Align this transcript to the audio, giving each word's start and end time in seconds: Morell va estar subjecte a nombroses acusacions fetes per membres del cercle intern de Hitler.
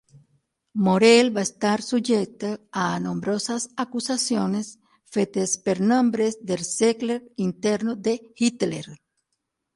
Morell 0.85 1.27
va 1.33 1.43
estar 1.47 1.73
subjecte 1.87 2.49
a 2.83 2.85
nombroses 3.03 3.67
acusacions 3.85 4.73
fetes 5.19 5.55
per 5.69 5.77
membres 5.93 6.41
del 6.49 6.67
cercle 6.73 7.21
intern 7.51 7.95
de 8.11 8.19
Hitler. 8.43 8.85